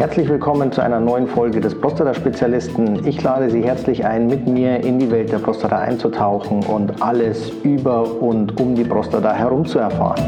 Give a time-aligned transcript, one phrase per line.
[0.00, 3.06] Herzlich willkommen zu einer neuen Folge des Prostata-Spezialisten.
[3.06, 7.50] Ich lade Sie herzlich ein, mit mir in die Welt der Prostata einzutauchen und alles
[7.64, 10.24] über und um die Prostata herum zu erfahren.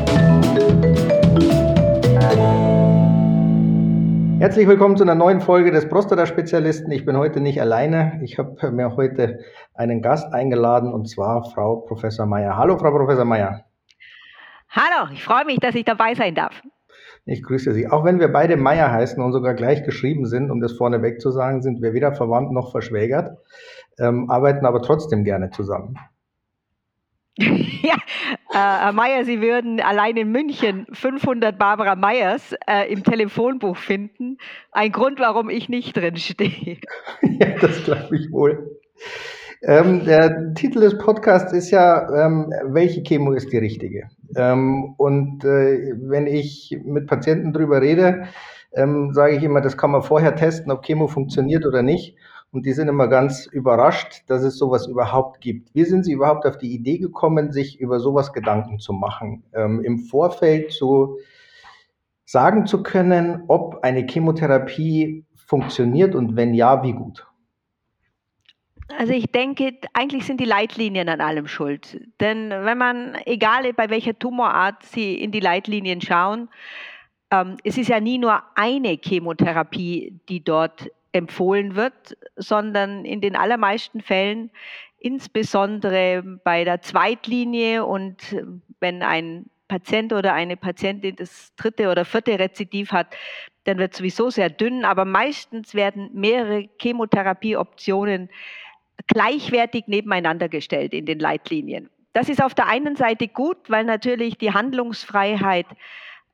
[4.41, 6.93] Herzlich willkommen zu einer neuen Folge des Prostata-Spezialisten.
[6.93, 8.21] Ich bin heute nicht alleine.
[8.23, 9.39] Ich habe mir heute
[9.73, 12.59] einen Gast eingeladen und zwar Frau Professor Meyer.
[12.59, 13.64] Hallo, Frau Professor Meyer.
[14.68, 16.61] Hallo, ich freue mich, dass ich dabei sein darf.
[17.25, 17.89] Ich grüße Sie.
[17.89, 21.30] Auch wenn wir beide Meier heißen und sogar gleich geschrieben sind, um das vorneweg zu
[21.30, 23.39] sagen, sind wir weder verwandt noch verschwägert,
[23.99, 25.96] ähm, arbeiten aber trotzdem gerne zusammen.
[27.39, 27.94] ja,
[28.50, 34.36] äh, Herr Meier, Sie würden allein in München 500 Barbara Meyers äh, im Telefonbuch finden.
[34.72, 36.78] Ein Grund, warum ich nicht drin stehe.
[37.22, 38.78] ja, das glaube ich wohl.
[39.62, 44.08] Ähm, der Titel des Podcasts ist ja, ähm, welche Chemo ist die richtige?
[44.36, 48.28] Ähm, und äh, wenn ich mit Patienten drüber rede,
[48.75, 52.16] ähm, sage ich immer, das kann man vorher testen, ob Chemo funktioniert oder nicht.
[52.53, 55.75] Und die sind immer ganz überrascht, dass es sowas überhaupt gibt.
[55.75, 59.44] Wie sind Sie überhaupt auf die Idee gekommen, sich über sowas Gedanken zu machen?
[59.55, 61.16] Ähm, Im Vorfeld zu
[62.27, 67.27] sagen zu können, ob eine Chemotherapie funktioniert und wenn ja, wie gut?
[68.98, 72.00] Also ich denke, eigentlich sind die Leitlinien an allem schuld.
[72.20, 76.48] Denn wenn man, egal bei welcher Tumorart Sie in die Leitlinien schauen,
[77.30, 83.36] ähm, es ist ja nie nur eine Chemotherapie, die dort empfohlen wird, sondern in den
[83.36, 84.50] allermeisten Fällen,
[84.98, 88.36] insbesondere bei der Zweitlinie und
[88.80, 93.08] wenn ein Patient oder eine Patientin das dritte oder vierte Rezidiv hat,
[93.64, 98.28] dann wird sowieso sehr dünn, aber meistens werden mehrere Chemotherapieoptionen
[99.06, 101.91] gleichwertig nebeneinander gestellt in den Leitlinien.
[102.12, 105.67] Das ist auf der einen Seite gut, weil natürlich die Handlungsfreiheit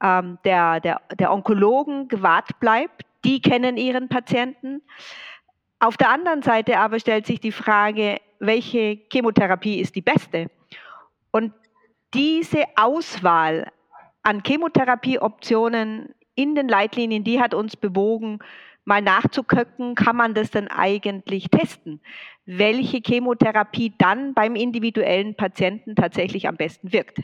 [0.02, 3.02] ähm, der, der, der Onkologen gewahrt bleibt.
[3.24, 4.82] Die kennen ihren Patienten.
[5.80, 10.50] Auf der anderen Seite aber stellt sich die Frage, welche Chemotherapie ist die beste?
[11.30, 11.52] Und
[12.14, 13.70] diese Auswahl
[14.22, 18.38] an Chemotherapieoptionen in den Leitlinien, die hat uns bewogen,
[18.88, 22.00] mal nachzugucken, kann man das denn eigentlich testen?
[22.46, 27.18] Welche Chemotherapie dann beim individuellen Patienten tatsächlich am besten wirkt?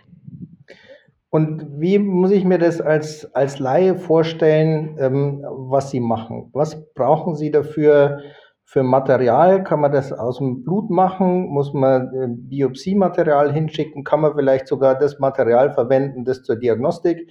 [1.31, 6.51] Und wie muss ich mir das als, als Laie vorstellen, ähm, was Sie machen?
[6.53, 8.21] Was brauchen Sie dafür
[8.63, 9.65] für Material?
[9.65, 11.49] Kann man das aus dem Blut machen?
[11.49, 14.05] Muss man äh, Biopsiematerial hinschicken?
[14.05, 17.29] Kann man vielleicht sogar das Material verwenden, das zur Diagnostik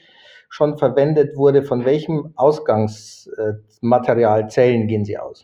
[0.53, 5.43] schon verwendet wurde, von welchem Ausgangsmaterial Zellen gehen Sie aus?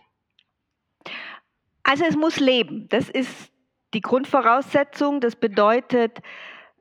[1.82, 2.88] Also es muss leben.
[2.90, 3.52] Das ist
[3.96, 5.20] die Grundvoraussetzung.
[5.20, 6.20] Das bedeutet,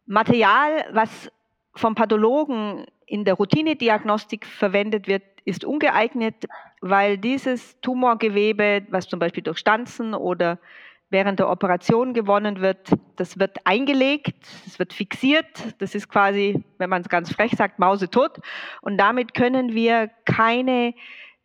[0.04, 1.32] Material, was
[1.74, 6.34] vom Pathologen in der Routinediagnostik verwendet wird, ist ungeeignet,
[6.82, 10.58] weil dieses Tumorgewebe, was zum Beispiel durch Stanzen oder
[11.10, 14.36] während der Operation gewonnen wird, das wird eingelegt,
[14.66, 18.38] es wird fixiert, das ist quasi, wenn man es ganz frech sagt, mausetot.
[18.82, 20.94] Und damit können wir keine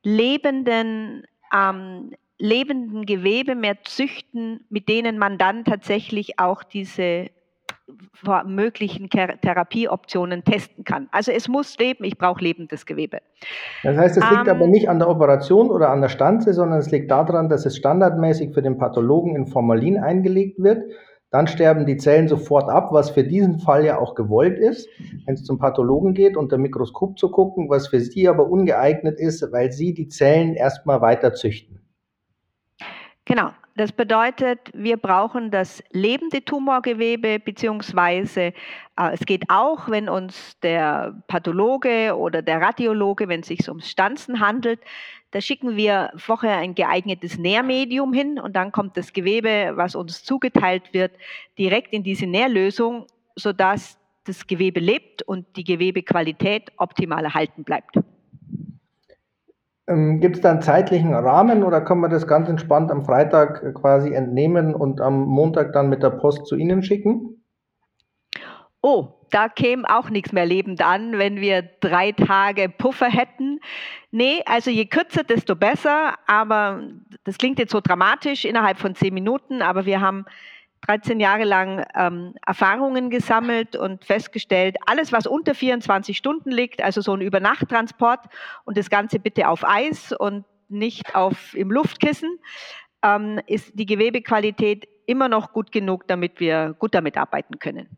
[0.04, 7.30] lebenden, ähm, lebenden Gewebe mehr züchten, mit denen man dann tatsächlich auch diese
[8.46, 11.10] möglichen Therapieoptionen testen kann.
[11.12, 13.20] Also es muss leben, ich brauche lebendes Gewebe.
[13.84, 16.80] Das heißt, es liegt ähm, aber nicht an der Operation oder an der Stanze, sondern
[16.80, 20.84] es liegt daran, dass es standardmäßig für den Pathologen in Formalin eingelegt wird.
[21.30, 24.88] Dann sterben die Zellen sofort ab, was für diesen Fall ja auch gewollt ist,
[25.26, 29.52] wenn es zum Pathologen geht, unter Mikroskop zu gucken, was für sie aber ungeeignet ist,
[29.52, 31.82] weil sie die Zellen erstmal weiter züchten.
[33.26, 38.54] Genau, das bedeutet, wir brauchen das lebende Tumorgewebe, beziehungsweise
[38.98, 43.80] äh, es geht auch, wenn uns der Pathologe oder der Radiologe, wenn es sich um
[43.80, 44.80] Stanzen handelt,
[45.32, 50.24] da schicken wir vorher ein geeignetes Nährmedium hin und dann kommt das Gewebe, was uns
[50.24, 51.12] zugeteilt wird,
[51.58, 57.98] direkt in diese Nährlösung, sodass das Gewebe lebt und die Gewebequalität optimal erhalten bleibt.
[59.88, 63.74] Ähm, Gibt es da einen zeitlichen Rahmen oder kann man das ganz entspannt am Freitag
[63.76, 67.44] quasi entnehmen und am Montag dann mit der Post zu Ihnen schicken?
[68.82, 73.60] Oh, da käme auch nichts mehr lebend an, wenn wir drei Tage Puffer hätten.
[74.12, 76.16] Nee, also je kürzer, desto besser.
[76.28, 76.84] Aber
[77.24, 80.26] das klingt jetzt so dramatisch innerhalb von zehn Minuten, aber wir haben
[80.86, 87.02] 13 Jahre lang ähm, Erfahrungen gesammelt und festgestellt, alles, was unter 24 Stunden liegt, also
[87.02, 88.26] so ein Übernachttransport
[88.66, 92.38] und das Ganze bitte auf Eis und nicht auf, im Luftkissen,
[93.04, 97.98] ähm, ist die Gewebequalität immer noch gut genug, damit wir gut damit arbeiten können.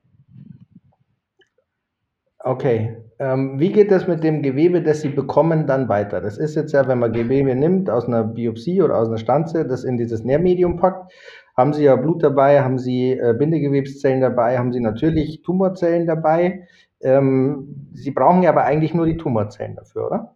[2.39, 2.97] Okay.
[3.17, 6.21] Ähm, wie geht das mit dem Gewebe, das Sie bekommen, dann weiter?
[6.21, 9.65] Das ist jetzt ja, wenn man Gewebe nimmt aus einer Biopsie oder aus einer Stanze,
[9.65, 11.11] das in dieses Nährmedium packt,
[11.55, 16.67] haben Sie ja Blut dabei, haben Sie äh, Bindegewebszellen dabei, haben Sie natürlich Tumorzellen dabei.
[17.01, 20.35] Ähm, Sie brauchen ja aber eigentlich nur die Tumorzellen dafür, oder?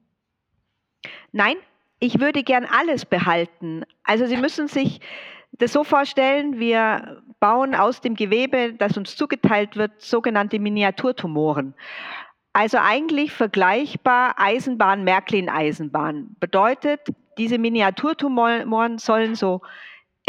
[1.32, 1.56] Nein,
[2.00, 3.84] ich würde gern alles behalten.
[4.04, 5.02] Also Sie müssen sich
[5.52, 11.74] das so vorstellen, wir bauen aus dem Gewebe, das uns zugeteilt wird, sogenannte Miniaturtumoren.
[12.54, 16.36] Also eigentlich vergleichbar Eisenbahn-Märklin-Eisenbahn.
[16.40, 17.02] Bedeutet,
[17.38, 19.62] diese Miniaturtumoren sollen so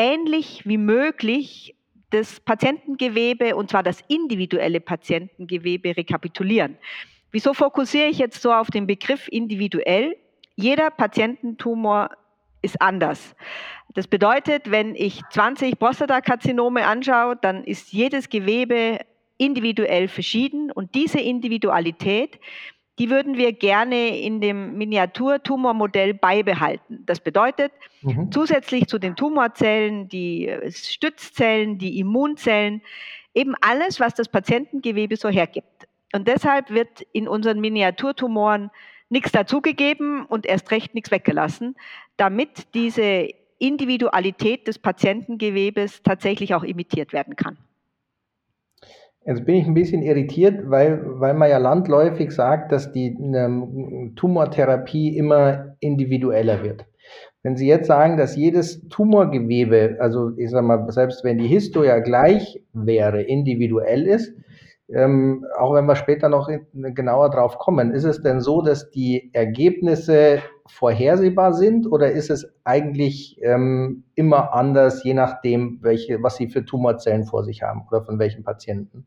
[0.00, 1.76] ähnlich wie möglich
[2.08, 6.78] das Patientengewebe, und zwar das individuelle Patientengewebe, rekapitulieren.
[7.30, 10.16] Wieso fokussiere ich jetzt so auf den Begriff individuell?
[10.56, 12.10] Jeder Patiententumor
[12.62, 13.36] ist anders.
[13.94, 19.00] Das bedeutet, wenn ich 20 Prostatakarzinome anschaue, dann ist jedes Gewebe
[19.36, 22.38] individuell verschieden und diese Individualität,
[23.00, 27.02] die würden wir gerne in dem Miniaturtumormodell beibehalten.
[27.06, 28.30] Das bedeutet, mhm.
[28.30, 32.82] zusätzlich zu den Tumorzellen, die äh, Stützzellen, die Immunzellen,
[33.32, 35.88] eben alles, was das Patientengewebe so hergibt.
[36.12, 38.70] Und deshalb wird in unseren Miniaturtumoren
[39.08, 41.76] nichts dazugegeben und erst recht nichts weggelassen,
[42.18, 47.56] damit diese Individualität des Patientengewebes tatsächlich auch imitiert werden kann.
[49.26, 54.12] Jetzt bin ich ein bisschen irritiert, weil, weil man ja landläufig sagt, dass die ähm,
[54.16, 56.86] Tumortherapie immer individueller wird.
[57.42, 61.84] Wenn Sie jetzt sagen, dass jedes Tumorgewebe, also ich sage mal, selbst wenn die Histo
[61.84, 64.34] ja gleich wäre, individuell ist,
[64.92, 69.30] ähm, auch wenn wir später noch genauer drauf kommen, ist es denn so, dass die
[69.32, 70.40] Ergebnisse
[70.70, 76.64] vorhersehbar sind oder ist es eigentlich ähm, immer anders, je nachdem, welche, was Sie für
[76.64, 79.04] Tumorzellen vor sich haben oder von welchen Patienten?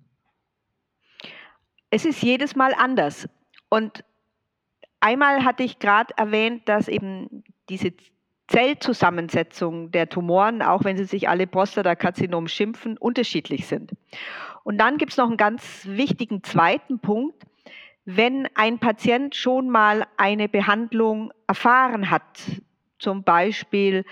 [1.90, 3.30] Es ist jedes Mal anders.
[3.70, 4.04] Und
[5.00, 7.94] einmal hatte ich gerade erwähnt, dass eben diese
[8.48, 13.94] Zellzusammensetzung der Tumoren, auch wenn sie sich alle Prostatakarzinom schimpfen, unterschiedlich sind.
[14.64, 17.44] Und dann gibt es noch einen ganz wichtigen zweiten Punkt.
[18.06, 22.40] Wenn ein Patient schon mal eine Behandlung erfahren hat,
[23.00, 24.04] zum Beispiel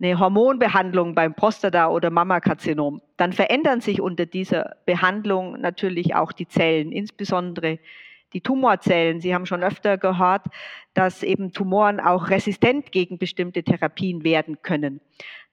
[0.00, 6.46] eine Hormonbehandlung beim Prostata- oder Mammakarzinom, dann verändern sich unter dieser Behandlung natürlich auch die
[6.46, 7.78] Zellen, insbesondere
[8.32, 9.20] die Tumorzellen.
[9.20, 10.46] Sie haben schon öfter gehört,
[10.94, 15.00] dass eben Tumoren auch resistent gegen bestimmte Therapien werden können.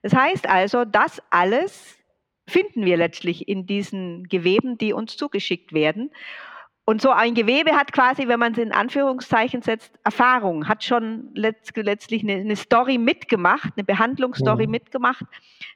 [0.02, 1.98] Das heißt also, das alles
[2.48, 6.12] finden wir letztlich in diesen Geweben, die uns zugeschickt werden.
[6.88, 11.32] Und so ein Gewebe hat quasi, wenn man es in Anführungszeichen setzt, Erfahrung, hat schon
[11.34, 14.72] letzt, letztlich eine, eine, Story mitgemacht, eine Behandlungsstory mhm.
[14.72, 15.26] mitgemacht,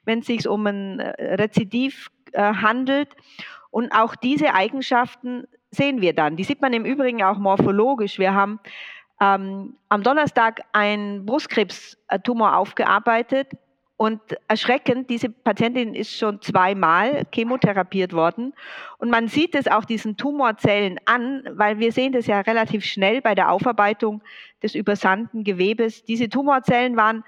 [0.04, 3.08] wenn es sich um ein äh, Rezidiv äh, handelt.
[3.72, 6.36] Und auch diese Eigenschaften sehen wir dann.
[6.36, 8.20] Die sieht man im Übrigen auch morphologisch.
[8.20, 8.60] Wir haben
[9.20, 13.48] ähm, am Donnerstag einen Brustkrebstumor aufgearbeitet
[14.00, 14.18] und
[14.48, 18.54] erschreckend, diese Patientin ist schon zweimal chemotherapiert worden.
[18.96, 23.20] Und man sieht es auch diesen Tumorzellen an, weil wir sehen das ja relativ schnell
[23.20, 24.22] bei der Aufarbeitung
[24.62, 26.02] des übersandten Gewebes.
[26.02, 27.24] Diese Tumorzellen waren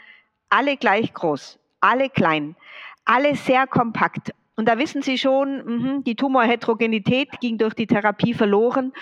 [0.48, 2.56] alle gleich groß, alle klein,
[3.04, 4.32] alle sehr kompakt.
[4.56, 8.94] Und da wissen Sie schon, mh, die Tumorheterogenität ging durch die Therapie verloren.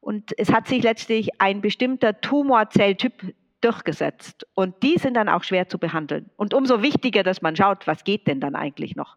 [0.00, 3.32] Und es hat sich letztlich ein bestimmter Tumorzelltyp
[3.64, 4.46] durchgesetzt.
[4.54, 6.30] Und die sind dann auch schwer zu behandeln.
[6.36, 9.16] Und umso wichtiger, dass man schaut, was geht denn dann eigentlich noch.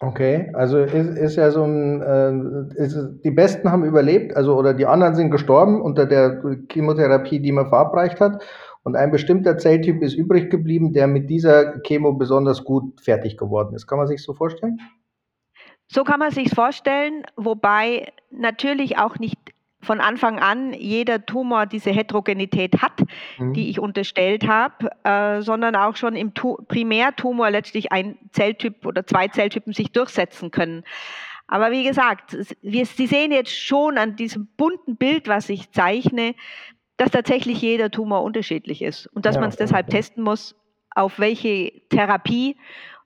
[0.00, 4.74] Okay, also ist, ist ja so ein, äh, ist, die Besten haben überlebt, also oder
[4.74, 8.42] die anderen sind gestorben unter der Chemotherapie, die man verabreicht hat.
[8.82, 13.76] Und ein bestimmter Zelltyp ist übrig geblieben, der mit dieser Chemo besonders gut fertig geworden
[13.76, 13.86] ist.
[13.86, 14.80] Kann man sich so vorstellen?
[15.86, 19.38] So kann man sich vorstellen, wobei natürlich auch nicht
[19.82, 23.00] von Anfang an jeder Tumor diese Heterogenität hat,
[23.38, 23.52] mhm.
[23.52, 29.06] die ich unterstellt habe, äh, sondern auch schon im tu Primärtumor letztlich ein Zelltyp oder
[29.06, 30.84] zwei Zelltypen sich durchsetzen können.
[31.48, 36.34] Aber wie gesagt, wir, Sie sehen jetzt schon an diesem bunten Bild, was ich zeichne,
[36.96, 39.96] dass tatsächlich jeder Tumor unterschiedlich ist und dass ja, man es deshalb okay.
[39.96, 40.54] testen muss,
[40.94, 42.56] auf welche Therapie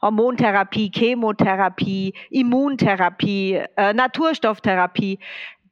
[0.03, 5.19] Hormontherapie, Chemotherapie, Immuntherapie, äh, Naturstofftherapie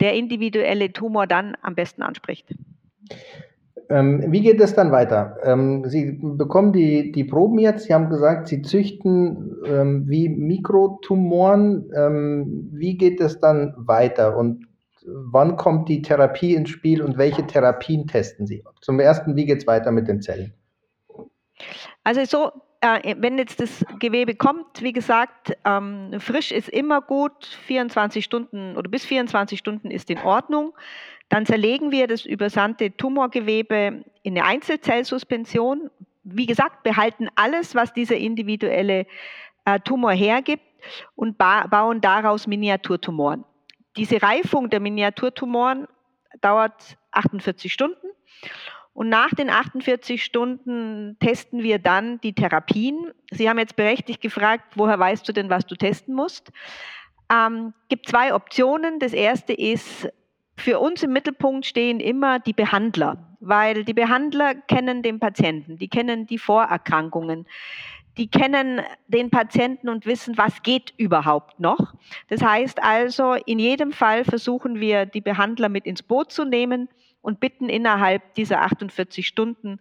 [0.00, 2.54] der individuelle Tumor dann am besten anspricht.
[3.90, 5.36] Ähm, wie geht es dann weiter?
[5.42, 7.84] Ähm, Sie bekommen die, die Proben jetzt.
[7.84, 11.90] Sie haben gesagt, Sie züchten ähm, wie Mikrotumoren.
[11.94, 14.36] Ähm, wie geht es dann weiter?
[14.36, 14.66] Und
[15.04, 18.64] wann kommt die Therapie ins Spiel und welche Therapien testen Sie?
[18.80, 20.54] Zum ersten, wie geht es weiter mit den Zellen?
[22.04, 22.52] Also so
[22.84, 28.76] äh, wenn jetzt das Gewebe kommt, wie gesagt, ähm, frisch ist immer gut, 24 Stunden
[28.76, 30.74] oder bis 24 Stunden ist in Ordnung.
[31.30, 35.90] Dann zerlegen wir das übersandte Tumorgewebe in eine Einzelzellsuspension.
[36.24, 39.06] Wie gesagt, behalten alles, was dieser individuelle
[39.64, 40.64] äh, Tumor hergibt
[41.16, 43.44] und ba bauen daraus Miniaturtumoren.
[43.96, 45.88] Diese Reifung der Miniaturtumoren
[46.42, 48.08] dauert 48 Stunden
[48.94, 53.10] und nach den 48 Stunden testen wir dann die Therapien.
[53.32, 56.52] Sie haben jetzt berechtigt gefragt, woher weißt du denn, was du testen musst?
[57.30, 59.00] Ähm, gibt zwei Optionen.
[59.00, 60.08] Das erste ist,
[60.56, 65.88] für uns im Mittelpunkt stehen immer die Behandler, weil die Behandler kennen den Patienten, die
[65.88, 67.48] kennen die Vorerkrankungen,
[68.16, 71.94] die kennen den Patienten und wissen, was geht überhaupt noch.
[72.28, 76.88] Das heißt also, in jedem Fall versuchen wir, die Behandler mit ins Boot zu nehmen
[77.24, 79.80] und bitten innerhalb dieser 48 Stunden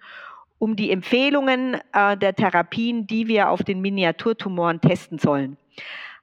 [0.59, 5.57] um die Empfehlungen äh, der Therapien, die wir auf den Miniaturtumoren testen sollen.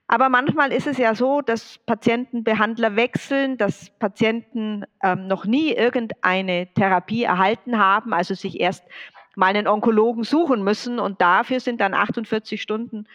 [0.07, 5.71] Aber manchmal ist es ja so, dass Patienten Behandler wechseln, dass Patienten ähm, noch nie
[5.71, 8.83] irgendeine Therapie erhalten haben, also sich erst
[9.35, 13.07] mal einen Onkologen suchen müssen und dafür sind dann 48 Stunden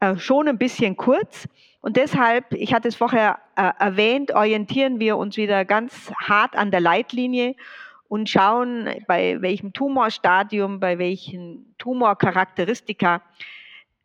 [0.00, 1.48] äh, schon ein bisschen kurz.
[1.84, 6.70] Und deshalb, ich hatte es vorher äh, erwähnt, orientieren wir uns wieder ganz hart an
[6.70, 7.56] der Leitlinie
[8.08, 13.20] und schauen, bei welchem Tumorstadium, bei welchen Tumorcharakteristika,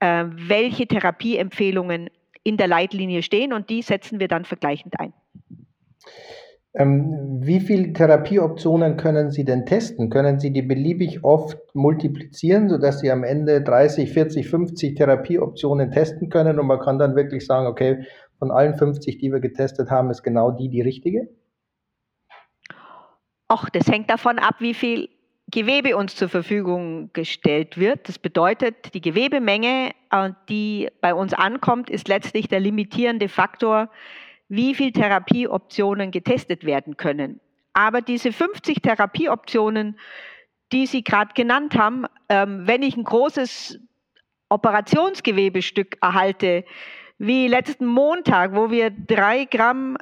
[0.02, 2.10] äh, welche Therapieempfehlungen
[2.44, 5.14] in der Leitlinie stehen und die setzen wir dann vergleichend ein.
[6.76, 10.10] Ähm, wie viele Therapieoptionen können Sie denn testen?
[10.12, 16.30] Können Sie die beliebig oft multiplizieren, sodass Sie am Ende 30, 40, 50 Therapieoptionen testen
[16.30, 18.06] können und man kann dann wirklich sagen, okay,
[18.38, 21.30] von allen 50, die wir getestet haben, ist genau die die richtige?
[23.48, 25.10] Ach, das hängt davon ab, wie viel
[25.52, 28.08] Gewebe uns zur Verfügung gestellt wird.
[28.08, 33.90] Das bedeutet, die Gewebemenge, äh, die bei uns ankommt, ist letztlich der limitierende Faktor
[34.50, 37.40] wie viele Therapieoptionen getestet werden können.
[37.74, 39.98] Aber diese 50 Therapieoptionen,
[40.72, 43.80] die Sie gerade genannt haben, ähm, wenn ich ein großes
[44.50, 46.66] Operationsgewebestück erhalte,
[47.20, 49.98] wie letzten Montag, wo wir drei Gramm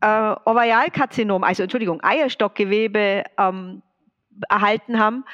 [0.00, 3.82] äh, Ovarialkarzinom, also Entschuldigung, Eierstockgewebe ähm,
[4.48, 5.24] erhalten haben,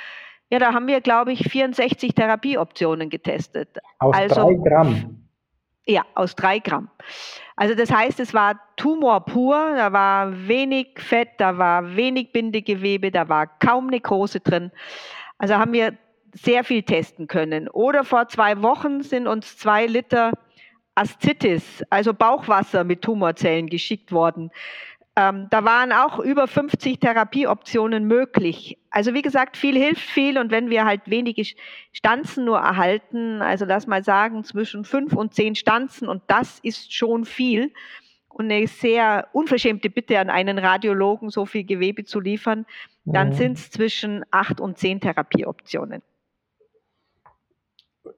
[0.50, 3.78] ja, da haben wir, glaube ich, 64 Therapieoptionen getestet.
[3.98, 5.27] Aus also, drei Gramm?
[5.90, 6.90] Ja, aus drei Gramm.
[7.56, 13.10] Also das heißt, es war Tumor pur, da war wenig Fett, da war wenig Bindegewebe,
[13.10, 14.70] da war kaum Nekrose drin.
[15.38, 15.96] Also haben wir
[16.34, 17.68] sehr viel testen können.
[17.68, 20.32] Oder vor zwei Wochen sind uns zwei Liter
[20.94, 24.50] Aszitis, also Bauchwasser mit Tumorzellen geschickt worden.
[25.18, 28.78] Ähm, da waren auch über 50 Therapieoptionen möglich.
[28.90, 31.42] Also wie gesagt, viel hilft viel und wenn wir halt wenige
[31.92, 36.94] Stanzen nur erhalten, also lass mal sagen zwischen fünf und zehn Stanzen und das ist
[36.94, 37.72] schon viel
[38.28, 42.64] und eine sehr unverschämte Bitte an einen Radiologen, so viel Gewebe zu liefern,
[43.04, 43.32] dann mhm.
[43.32, 46.02] sind es zwischen acht und zehn Therapieoptionen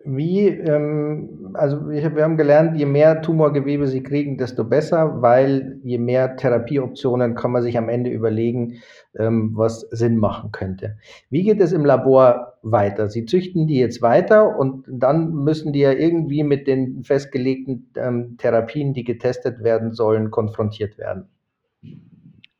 [0.04, 5.98] wie, ähm, also wir, haben gelernt, je mehr Tumorgewebe Sie kriegen, desto besser, weil je
[5.98, 8.80] mehr Therapieoptionen kann man sich am Ende überlegen,
[9.18, 10.96] ähm, was Sinn machen könnte.
[11.28, 13.08] Wie geht es im Labor weiter?
[13.08, 18.36] Sie züchten die jetzt weiter und dann müssen die ja irgendwie mit den festgelegten ähm,
[18.38, 21.28] Therapien, die getestet werden sollen, konfrontiert werden.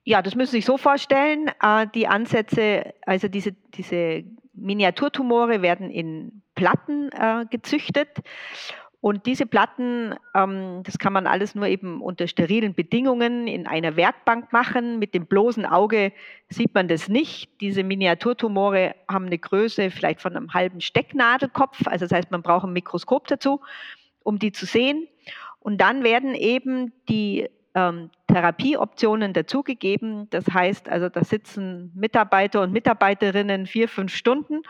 [0.05, 1.51] Ja, das müssen Sie sich so vorstellen.
[1.63, 8.19] Äh, die Ansätze, also diese, diese Miniaturtumore werden in Platten äh, gezüchtet.
[9.01, 13.97] Und diese Platten, ähm, das kann man alles nur eben unter sterilen Bedingungen in einer
[13.97, 14.99] Werkbank machen.
[14.99, 16.13] Mit dem bloßen Auge
[16.51, 17.49] sieht man das nicht.
[17.63, 21.87] Diese Miniaturtumore haben eine Größe vielleicht von einem halben Stecknadelkopf.
[21.87, 23.63] Also das heißt, man braucht ein Mikroskop dazu,
[24.23, 25.09] um die zu sehen.
[25.61, 30.29] Und dann werden eben die ähm, Therapieoptionen dazugegeben.
[30.29, 34.61] Das heißt also, da sitzen Mitarbeiter und Mitarbeiterinnen vier, fünf Stunden,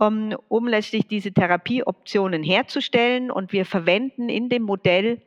[0.00, 3.30] um, ähm, um letztlich diese Therapieoptionen herzustellen.
[3.30, 5.20] Und wir verwenden in dem Modell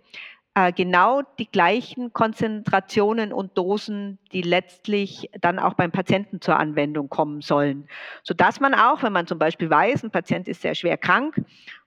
[0.56, 7.10] äh, genau die gleichen Konzentrationen und Dosen, die letztlich dann auch beim Patienten zur Anwendung
[7.10, 7.88] kommen sollen.
[8.24, 11.42] Sodass man auch, wenn man zum Beispiel weiß, ein Patient ist sehr schwer krank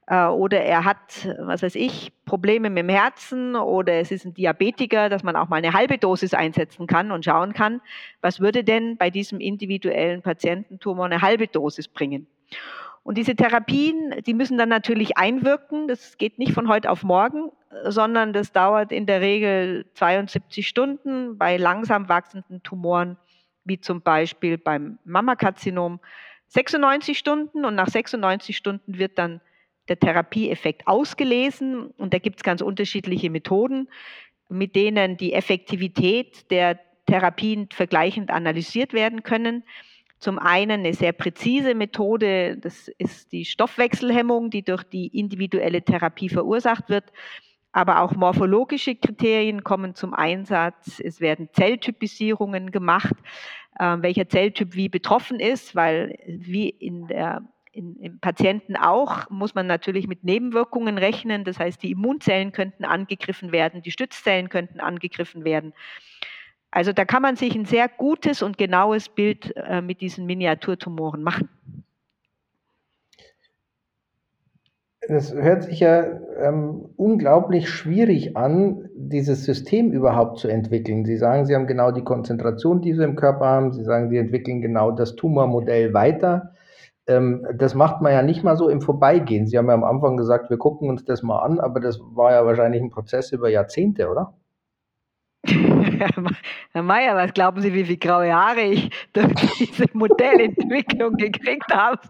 [0.06, 4.34] äh, oder er hat, was weiß ich, Probleme mit dem Herzen oder es ist ein
[4.34, 7.80] Diabetiker, dass man auch mal eine halbe Dosis einsetzen kann und schauen kann,
[8.20, 12.26] was würde denn bei diesem individuellen Patiententumor eine halbe Dosis bringen.
[13.02, 15.86] Und diese Therapien, die müssen dann natürlich einwirken.
[15.86, 17.52] Das geht nicht von heute auf morgen,
[17.84, 23.16] sondern das dauert in der Regel 72 Stunden bei langsam wachsenden Tumoren,
[23.64, 26.00] wie zum Beispiel beim Mammakarzinom
[26.48, 29.40] 96 Stunden und nach 96 Stunden wird dann
[29.88, 33.88] der Therapieeffekt ausgelesen und da gibt es ganz unterschiedliche Methoden,
[34.48, 39.62] mit denen die Effektivität der Therapien vergleichend analysiert werden können.
[40.18, 46.28] Zum einen eine sehr präzise Methode, das ist die Stoffwechselhemmung, die durch die individuelle Therapie
[46.28, 47.12] verursacht wird.
[47.72, 50.98] Aber auch morphologische Kriterien kommen zum Einsatz.
[50.98, 53.14] Es werden Zelltypisierungen gemacht,
[53.78, 57.42] äh, welcher Zelltyp wie betroffen ist, weil wie in der
[57.76, 61.44] im Patienten auch, muss man natürlich mit Nebenwirkungen rechnen.
[61.44, 65.74] Das heißt, die Immunzellen könnten angegriffen werden, die Stützzellen könnten angegriffen werden.
[66.76, 71.22] Also da kann man sich ein sehr gutes und genaues Bild äh, mit diesen Miniaturtumoren
[71.22, 71.48] machen.
[75.08, 76.04] Das hört sich ja
[76.38, 81.06] ähm, unglaublich schwierig an, dieses System überhaupt zu entwickeln.
[81.06, 83.72] Sie sagen, Sie haben genau die Konzentration, die Sie im Körper haben.
[83.72, 86.52] Sie sagen, Sie entwickeln genau das Tumormodell weiter.
[87.06, 89.46] Ähm, das macht man ja nicht mal so im Vorbeigehen.
[89.46, 92.32] Sie haben ja am Anfang gesagt, wir gucken uns das mal an, aber das war
[92.32, 94.34] ja wahrscheinlich ein Prozess über Jahrzehnte, oder?
[96.72, 102.00] Herr Mayer, was glauben Sie, wie viele graue Haare ich durch diese Modellentwicklung gekriegt habe?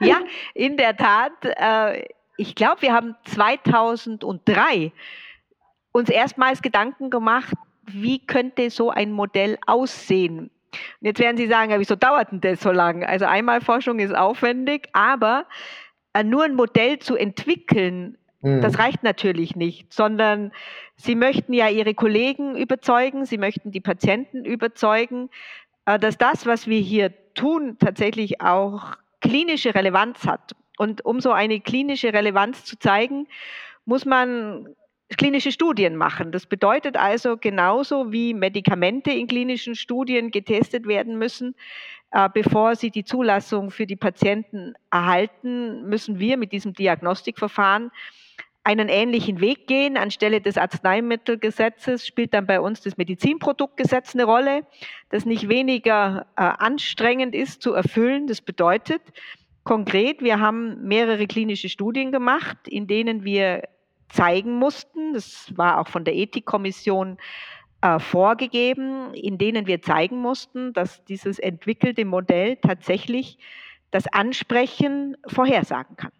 [0.00, 0.20] ja,
[0.54, 1.32] in der Tat.
[1.42, 2.04] Äh,
[2.36, 4.92] ich glaube, wir haben 2003
[5.92, 7.54] uns erstmals Gedanken gemacht,
[7.86, 10.50] wie könnte so ein Modell aussehen?
[11.00, 13.08] Und jetzt werden Sie sagen, ja, wieso dauert denn das so lange?
[13.08, 15.46] Also einmal Forschung ist aufwendig, aber
[16.14, 18.78] äh, nur ein Modell zu entwickeln, das mhm.
[18.78, 20.52] reicht natürlich nicht, sondern
[20.96, 25.30] Sie möchten ja Ihre Kollegen überzeugen, Sie möchten die Patienten überzeugen,
[25.86, 30.54] äh, dass das, was wir hier tun, tatsächlich auch klinische Relevanz hat.
[30.76, 33.28] Und um so eine klinische Relevanz zu zeigen,
[33.86, 34.68] muss man
[35.16, 36.30] klinische Studien machen.
[36.30, 41.54] Das bedeutet also genauso wie Medikamente in klinischen Studien getestet werden müssen,
[42.10, 47.90] äh, bevor sie die Zulassung für die Patienten erhalten, müssen wir mit diesem Diagnostikverfahren
[48.64, 49.96] einen ähnlichen Weg gehen.
[49.96, 54.66] Anstelle des Arzneimittelgesetzes spielt dann bei uns das Medizinproduktgesetz eine Rolle,
[55.10, 58.26] das nicht weniger äh, anstrengend ist zu erfüllen.
[58.26, 59.02] Das bedeutet
[59.64, 63.62] konkret, wir haben mehrere klinische Studien gemacht, in denen wir
[64.08, 67.18] zeigen mussten, das war auch von der Ethikkommission
[67.82, 73.38] äh, vorgegeben, in denen wir zeigen mussten, dass dieses entwickelte Modell tatsächlich
[73.90, 76.12] das Ansprechen vorhersagen kann.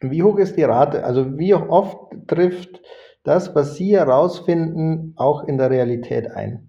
[0.00, 1.04] Wie hoch ist die Rate?
[1.04, 2.80] Also wie oft trifft
[3.22, 6.68] das, was Sie herausfinden, auch in der Realität ein?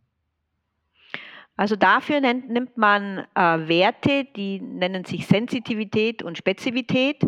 [1.58, 7.22] Also dafür nennt, nimmt man äh, Werte, die nennen sich Sensitivität und Spezifität.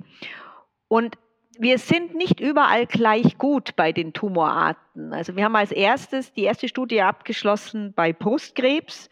[0.89, 1.17] Und
[1.59, 5.13] wir sind nicht überall gleich gut bei den Tumorarten.
[5.13, 9.09] Also wir haben als erstes die erste Studie abgeschlossen bei Brustkrebs.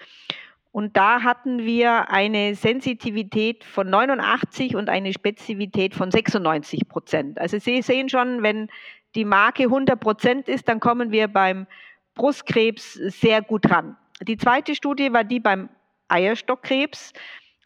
[0.75, 7.39] Und da hatten wir eine Sensitivität von 89 und eine Spezifität von 96 Prozent.
[7.39, 8.67] Also Sie sehen schon, wenn
[9.15, 11.65] die Marke 100 Prozent ist, dann kommen wir beim
[12.13, 13.95] Brustkrebs sehr gut ran.
[14.23, 15.69] Die zweite Studie war die beim
[16.09, 17.13] Eierstockkrebs.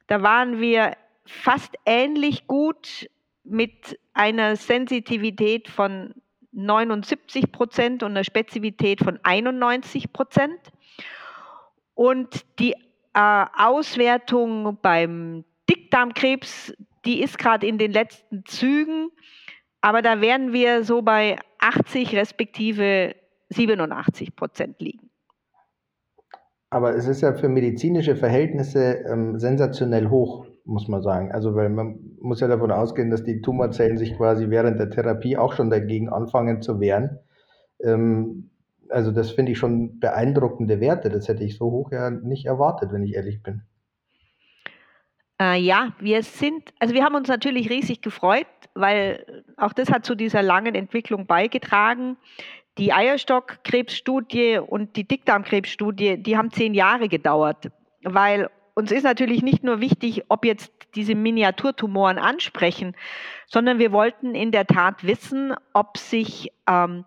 [0.06, 0.95] Da waren wir
[1.26, 3.10] fast ähnlich gut
[3.43, 6.13] mit einer Sensitivität von
[6.52, 10.60] 79 Prozent und einer Spezifität von 91 Prozent.
[11.95, 12.76] Und die
[13.13, 16.74] äh, Auswertung beim Dickdarmkrebs,
[17.06, 19.10] die ist gerade in den letzten Zügen,
[19.82, 23.15] aber da werden wir so bei 80 respektive
[23.50, 25.10] 87 Prozent liegen.
[26.72, 31.32] Aber es ist ja für medizinische Verhältnisse ähm, sensationell hoch, muss man sagen.
[31.32, 35.36] Also, weil man muss ja davon ausgehen, dass die Tumorzellen sich quasi während der Therapie
[35.36, 37.19] auch schon dagegen anfangen zu wehren.
[37.84, 38.52] Ähm,
[38.89, 41.10] also das finde ich schon beeindruckende Werte.
[41.10, 43.62] Das hätte ich so hoch ja nicht erwartet, wenn ich ehrlich bin.
[45.41, 50.06] Äh, ja, wir sind, also wir haben uns natürlich riesig gefreut, weil auch das hat
[50.06, 52.17] zu dieser langen Entwicklung beigetragen.
[52.78, 57.71] Die Eierstockkrebsstudie und die Dickdarmkrebsstudie, die haben zehn Jahre gedauert,
[58.04, 62.95] weil uns ist natürlich nicht nur wichtig, ob jetzt diese Miniaturtumoren ansprechen,
[63.47, 67.06] sondern wir wollten in der Tat wissen, ob sich ähm,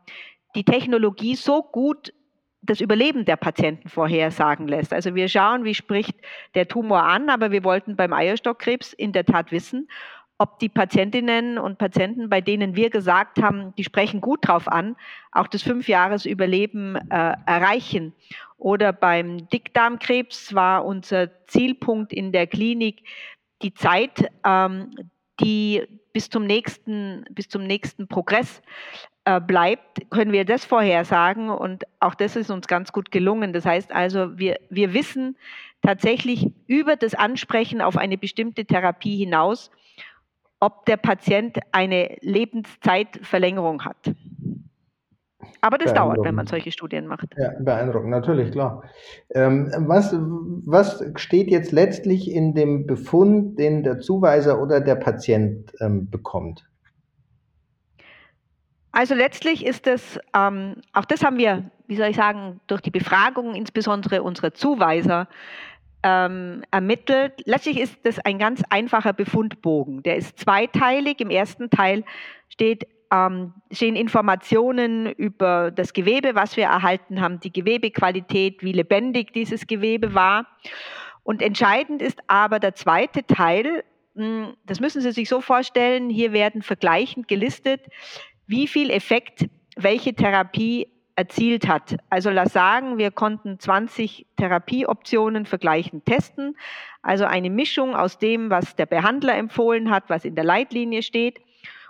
[0.55, 2.13] die Technologie so gut
[2.63, 4.93] das Überleben der Patienten vorhersagen lässt.
[4.93, 6.15] Also wir schauen, wie spricht
[6.55, 9.89] der Tumor an, aber wir wollten beim Eierstockkrebs in der Tat wissen,
[10.39, 14.97] ob die Patientinnen und Patienten, bei denen wir gesagt haben, die sprechen gut drauf an,
[15.31, 18.13] auch das Fünfjahresüberleben äh, erreichen.
[18.59, 23.03] Oder beim Dickdarmkrebs war unser Zielpunkt in der Klinik
[23.63, 24.95] die Zeit, ähm,
[25.41, 28.63] die bis zum nächsten, bis zum nächsten Progress
[29.47, 33.53] bleibt, können wir das vorhersagen und auch das ist uns ganz gut gelungen.
[33.53, 35.37] Das heißt also, wir, wir wissen
[35.81, 39.71] tatsächlich über das Ansprechen auf eine bestimmte Therapie hinaus,
[40.59, 44.13] ob der Patient eine Lebenszeitverlängerung hat.
[45.61, 47.35] Aber das dauert, wenn man solche Studien macht.
[47.37, 48.83] Ja, beeindruckend, natürlich, klar.
[49.31, 55.73] Ähm, was, was steht jetzt letztlich in dem Befund, den der Zuweiser oder der Patient
[55.81, 56.65] ähm, bekommt?
[58.93, 62.91] Also letztlich ist es, ähm, auch das haben wir, wie soll ich sagen, durch die
[62.91, 65.29] Befragung insbesondere unserer Zuweiser
[66.03, 67.33] ähm, ermittelt.
[67.47, 70.03] Letztlich ist das ein ganz einfacher Befundbogen.
[70.03, 71.21] Der ist zweiteilig.
[71.21, 72.05] Im ersten Teil
[72.51, 79.33] steht, ähm, stehen Informationen über das Gewebe, was wir erhalten haben, die Gewebequalität, wie lebendig
[79.33, 80.47] dieses Gewebe war.
[81.23, 83.85] Und entscheidend ist aber der zweite Teil,
[84.17, 87.81] hm, das müssen Sie sich so vorstellen, hier werden vergleichend gelistet,
[88.47, 91.97] wie viel Effekt welche Therapie erzielt hat.
[92.11, 96.57] Also lass sagen, wir konnten 20 Therapieoptionen vergleichen testen,
[97.03, 101.41] also eine Mischung aus dem, was der Behandler empfohlen hat, was in der Leitlinie steht.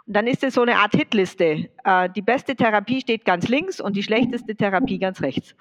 [0.07, 1.69] Und dann ist es so eine Art Hitliste.
[1.85, 5.55] Äh, die beste Therapie steht ganz links und die schlechteste Therapie ganz rechts.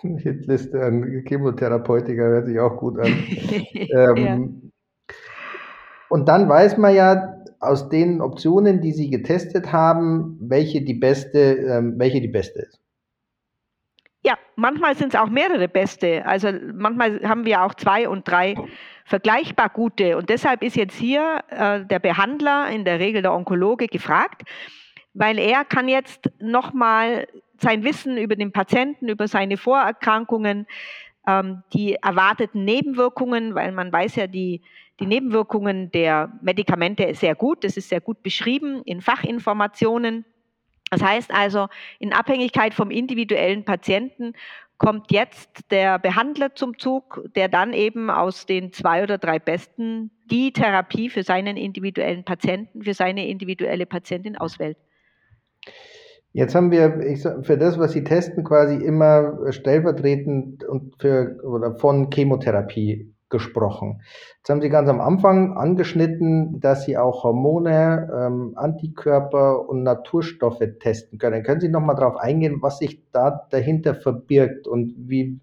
[0.00, 3.06] Hitliste an Chemotherapeutika hört sich auch gut an.
[3.72, 4.38] ähm, ja.
[6.08, 7.33] Und dann weiß man ja,
[7.66, 12.80] aus den Optionen, die Sie getestet haben, welche die beste, ähm, welche die beste ist?
[14.26, 16.24] Ja, manchmal sind es auch mehrere beste.
[16.24, 18.54] Also manchmal haben wir auch zwei und drei
[19.04, 20.16] vergleichbar gute.
[20.16, 24.42] Und deshalb ist jetzt hier äh, der Behandler, in der Regel der Onkologe, gefragt,
[25.12, 30.66] weil er kann jetzt nochmal sein Wissen über den Patienten, über seine Vorerkrankungen,
[31.26, 34.62] ähm, die erwarteten Nebenwirkungen, weil man weiß ja, die
[35.00, 37.64] die Nebenwirkungen der Medikamente sehr gut.
[37.64, 40.24] Das ist sehr gut beschrieben in Fachinformationen.
[40.90, 44.34] Das heißt also, in Abhängigkeit vom individuellen Patienten
[44.78, 50.10] kommt jetzt der Behandler zum Zug, der dann eben aus den zwei oder drei besten
[50.30, 54.76] die Therapie für seinen individuellen Patienten, für seine individuelle Patientin auswählt.
[56.32, 61.76] Jetzt haben wir sag, für das, was Sie testen, quasi immer stellvertretend und für oder
[61.76, 64.02] von Chemotherapie gesprochen.
[64.38, 70.62] Jetzt haben Sie ganz am Anfang angeschnitten, dass Sie auch Hormone, ähm, Antikörper und Naturstoffe
[70.80, 71.42] testen können.
[71.42, 75.40] Können Sie noch mal darauf eingehen, was sich da dahinter verbirgt und wie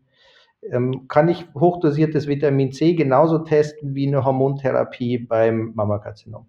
[0.70, 6.46] ähm, kann ich hochdosiertes Vitamin C genauso testen wie eine Hormontherapie beim Mammakarzinom?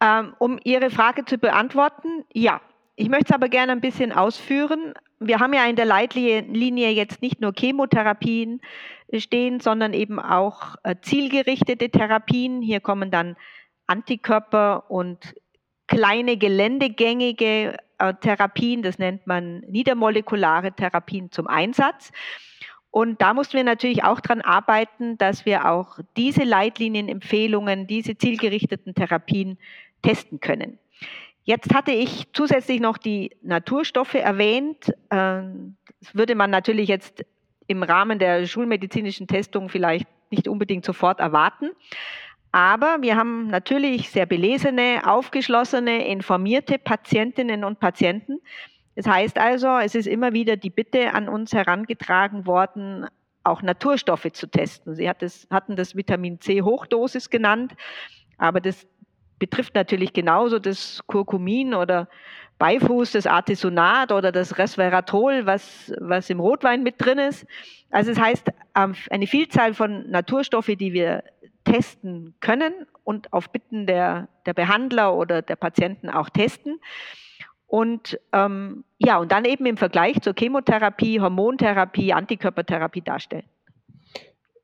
[0.00, 2.60] Ähm, um Ihre Frage zu beantworten, ja.
[2.94, 4.94] Ich möchte es aber gerne ein bisschen ausführen.
[5.18, 8.60] Wir haben ja in der Leitlinie jetzt nicht nur Chemotherapien
[9.16, 12.60] stehen, sondern eben auch äh, zielgerichtete Therapien.
[12.60, 13.36] Hier kommen dann
[13.86, 15.34] Antikörper und
[15.86, 22.12] kleine geländegängige äh, Therapien, das nennt man niedermolekulare Therapien zum Einsatz.
[22.90, 28.94] Und da mussten wir natürlich auch daran arbeiten, dass wir auch diese Leitlinienempfehlungen, diese zielgerichteten
[28.94, 29.58] Therapien
[30.02, 30.78] testen können.
[31.44, 34.92] Jetzt hatte ich zusätzlich noch die Naturstoffe erwähnt.
[35.10, 37.24] Ähm, das würde man natürlich jetzt
[37.66, 41.70] im Rahmen der schulmedizinischen Testung vielleicht nicht unbedingt sofort erwarten.
[42.52, 48.40] Aber wir haben natürlich sehr belesene, aufgeschlossene, informierte Patientinnen und Patienten.
[48.94, 53.06] Das heißt also, es ist immer wieder die Bitte an uns herangetragen worden,
[53.42, 54.94] auch Naturstoffe zu testen.
[54.94, 57.72] Sie hat das, hatten das Vitamin C Hochdosis genannt,
[58.36, 58.86] aber das
[59.42, 62.08] betrifft natürlich genauso das Kurkumin oder
[62.60, 67.44] Beifuß, das Artisonat oder das Resveratrol, was, was im Rotwein mit drin ist.
[67.90, 71.24] Also es das heißt, ähm, eine Vielzahl von Naturstoffe, die wir
[71.64, 76.78] testen können und auf Bitten der, der Behandler oder der Patienten auch testen.
[77.66, 83.48] Und ähm, ja, und dann eben im Vergleich zur Chemotherapie, Hormontherapie, Antikörpertherapie darstellen.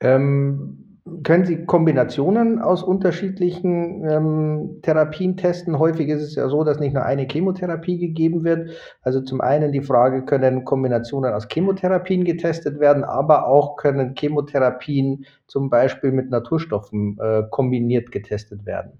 [0.00, 0.87] Ähm,
[1.22, 5.78] können Sie Kombinationen aus unterschiedlichen ähm, Therapien testen?
[5.78, 8.70] Häufig ist es ja so, dass nicht nur eine Chemotherapie gegeben wird.
[9.02, 15.26] Also zum einen die Frage, können Kombinationen aus Chemotherapien getestet werden, aber auch können Chemotherapien
[15.46, 18.98] zum Beispiel mit Naturstoffen äh, kombiniert getestet werden?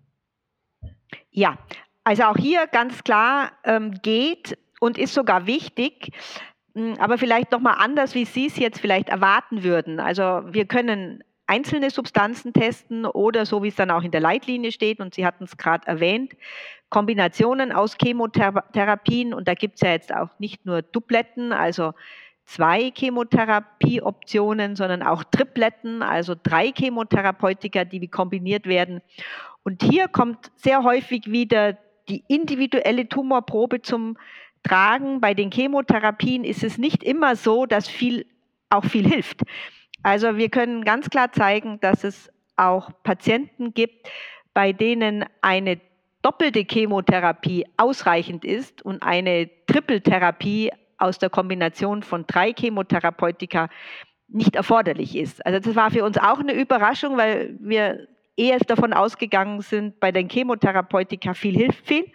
[1.30, 1.58] Ja,
[2.04, 6.10] also auch hier ganz klar ähm, geht und ist sogar wichtig,
[6.74, 10.00] hm, aber vielleicht nochmal anders, wie Sie es jetzt vielleicht erwarten würden.
[10.00, 14.70] Also wir können einzelne Substanzen testen oder so wie es dann auch in der Leitlinie
[14.70, 16.34] steht, und Sie hatten es gerade erwähnt,
[16.90, 19.34] Kombinationen aus Chemotherapien.
[19.34, 21.92] Und da gibt es ja jetzt auch nicht nur Dupletten, also
[22.44, 29.02] zwei Chemotherapieoptionen, sondern auch Tripletten, also drei Chemotherapeutika, die kombiniert werden.
[29.64, 31.76] Und hier kommt sehr häufig wieder
[32.08, 34.16] die individuelle Tumorprobe zum
[34.62, 35.20] Tragen.
[35.20, 38.26] Bei den Chemotherapien ist es nicht immer so, dass viel
[38.70, 39.42] auch viel hilft.
[40.02, 44.08] Also wir können ganz klar zeigen, dass es auch Patienten gibt,
[44.54, 45.80] bei denen eine
[46.22, 53.68] doppelte Chemotherapie ausreichend ist und eine Trippeltherapie aus der Kombination von drei Chemotherapeutika
[54.28, 55.44] nicht erforderlich ist.
[55.46, 60.12] Also das war für uns auch eine Überraschung, weil wir eher davon ausgegangen sind, bei
[60.12, 62.12] den Chemotherapeutika viel hilft viel.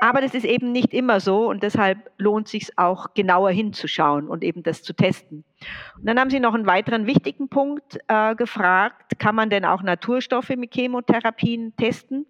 [0.00, 4.42] Aber das ist eben nicht immer so und deshalb lohnt sich auch genauer hinzuschauen und
[4.42, 5.44] eben das zu testen.
[5.96, 9.82] Und dann haben Sie noch einen weiteren wichtigen Punkt äh, gefragt, kann man denn auch
[9.82, 12.26] Naturstoffe mit Chemotherapien testen?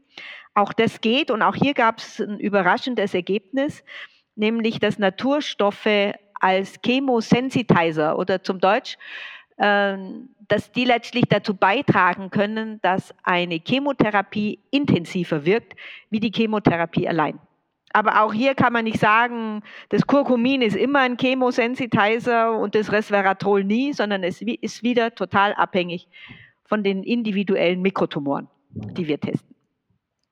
[0.55, 3.83] Auch das geht und auch hier gab es ein überraschendes Ergebnis,
[4.37, 8.99] nämlich dass Naturstoffe als Chemosensitizer oder zum Deutsch,
[9.57, 9.97] äh,
[10.47, 15.75] dass die letztlich dazu beitragen können, dass eine Chemotherapie intensiver wirkt
[16.11, 17.41] wie die Chemotherapie allein.
[17.95, 22.91] Aber auch hier kann man nicht sagen, das Curcumin ist immer ein Chemosensitizer und das
[22.91, 26.09] Resveratrol nie, sondern es ist wieder total abhängig
[26.65, 29.55] von den individuellen Mikrotumoren, die wir testen.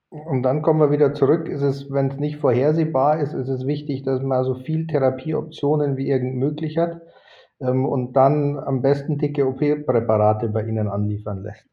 [0.09, 1.47] Und dann kommen wir wieder zurück.
[1.47, 5.95] Ist es, wenn es nicht vorhersehbar ist, ist es wichtig, dass man so viel Therapieoptionen
[5.95, 7.01] wie irgend möglich hat
[7.61, 11.72] ähm, und dann am besten dicke OP-Präparate bei Ihnen anliefern lässt.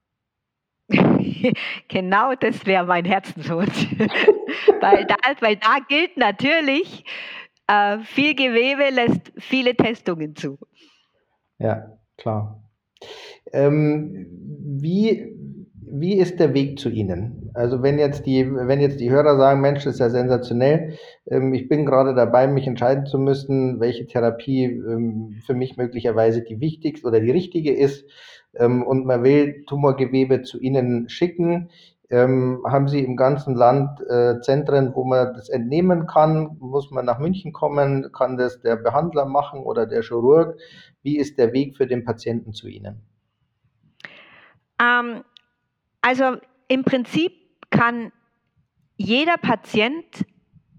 [1.88, 3.87] genau das wäre mein Herzenswunsch.
[4.81, 7.05] weil, da, weil da gilt natürlich,
[7.66, 10.59] äh, viel Gewebe lässt viele Testungen zu.
[11.59, 12.62] Ja, klar.
[13.53, 14.26] Ähm,
[14.81, 15.35] wie,
[15.74, 17.50] wie ist der Weg zu Ihnen?
[17.55, 21.53] Also wenn jetzt die, wenn jetzt die Hörer sagen, Mensch, das ist ja sensationell, ähm,
[21.55, 26.61] ich bin gerade dabei, mich entscheiden zu müssen, welche Therapie ähm, für mich möglicherweise die
[26.61, 28.05] wichtigste oder die richtige ist,
[28.54, 31.70] ähm, und man will Tumorgewebe zu Ihnen schicken.
[32.08, 36.56] Ähm, haben Sie im ganzen Land äh, Zentren, wo man das entnehmen kann?
[36.58, 38.10] Muss man nach München kommen?
[38.12, 40.58] Kann das der Behandler machen oder der Chirurg?
[41.02, 43.02] Wie ist der Weg für den Patienten zu Ihnen?
[44.80, 45.22] Ähm,
[46.00, 46.36] also
[46.66, 47.32] im Prinzip
[47.70, 48.10] kann
[48.96, 50.26] jeder Patient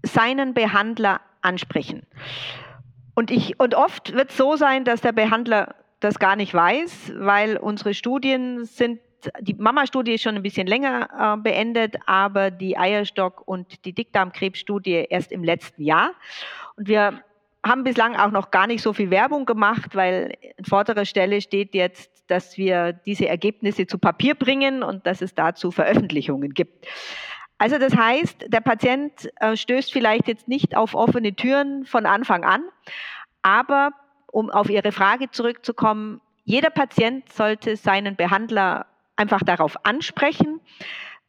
[0.02, 2.06] seinen Behandler ansprechen.
[3.14, 7.12] Und, ich, und oft wird es so sein, dass der Behandler das gar nicht weiß,
[7.16, 9.00] weil unsere Studien sind,
[9.40, 15.06] die Mama-Studie ist schon ein bisschen länger äh, beendet, aber die Eierstock- und die Dickdarmkrebsstudie
[15.08, 16.12] erst im letzten Jahr.
[16.76, 17.22] Und wir
[17.64, 21.74] haben bislang auch noch gar nicht so viel Werbung gemacht, weil an vorderer Stelle steht
[21.74, 26.86] jetzt, dass wir diese Ergebnisse zu Papier bringen und dass es dazu Veröffentlichungen gibt.
[27.58, 32.42] Also das heißt, der Patient äh, stößt vielleicht jetzt nicht auf offene Türen von Anfang
[32.42, 32.64] an,
[33.42, 33.92] aber
[34.32, 40.60] um auf Ihre Frage zurückzukommen, jeder Patient sollte seinen Behandler einfach darauf ansprechen,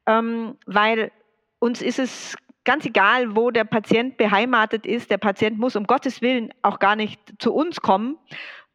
[0.07, 1.11] ähm, weil
[1.59, 5.11] uns ist es ganz egal, wo der Patient beheimatet ist.
[5.11, 8.17] Der Patient muss um Gottes Willen auch gar nicht zu uns kommen,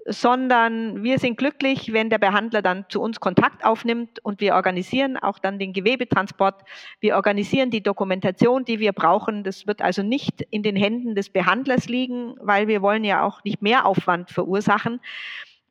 [0.08, 5.18] sondern wir sind glücklich, wenn der Behandler dann zu uns Kontakt aufnimmt und wir organisieren
[5.18, 6.62] auch dann den Gewebetransport.
[7.00, 9.44] Wir organisieren die Dokumentation, die wir brauchen.
[9.44, 13.44] Das wird also nicht in den Händen des Behandlers liegen, weil wir wollen ja auch
[13.44, 15.00] nicht mehr Aufwand verursachen.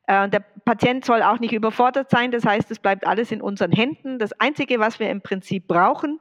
[0.05, 2.31] Äh, der Patient soll auch nicht überfordert sein.
[2.31, 4.19] Das heißt, es bleibt alles in unseren Händen.
[4.19, 6.19] Das Einzige, was wir im Prinzip brauchen,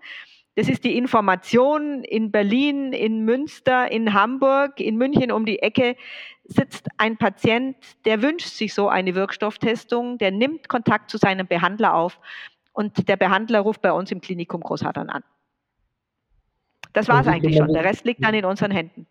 [0.56, 5.96] das ist die Information in Berlin, in Münster, in Hamburg, in München um die Ecke
[6.48, 11.94] sitzt ein Patient, der wünscht sich so eine Wirkstofftestung, der nimmt Kontakt zu seinem Behandler
[11.94, 12.20] auf
[12.72, 15.24] und der Behandler ruft bei uns im Klinikum Großhadern an.
[16.92, 17.72] Das war es eigentlich schon.
[17.72, 19.06] Der Rest liegt dann in unseren Händen.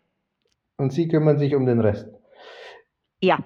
[0.76, 2.08] Und Sie kümmern sich um den Rest?
[3.20, 3.38] Ja.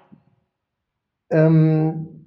[1.31, 2.21] Ähm,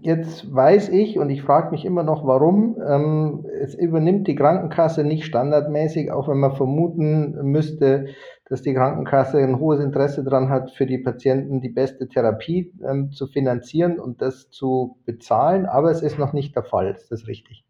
[0.00, 2.76] Jetzt weiß ich und ich frage mich immer noch, warum.
[2.88, 8.06] Ähm, es übernimmt die Krankenkasse nicht standardmäßig, auch wenn man vermuten müsste,
[8.52, 13.10] dass die Krankenkasse ein hohes Interesse daran hat, für die Patienten die beste Therapie ähm,
[13.10, 15.64] zu finanzieren und das zu bezahlen.
[15.66, 16.88] Aber es ist noch nicht der Fall.
[16.90, 17.64] Ist das richtig?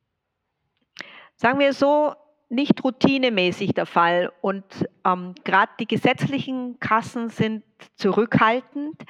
[1.37, 2.15] Sagen wir so,
[2.49, 4.33] nicht routinemäßig der Fall.
[4.41, 4.65] Und
[5.07, 7.63] ähm, gerade die gesetzlichen Kassen sind
[7.95, 9.03] zurückhaltend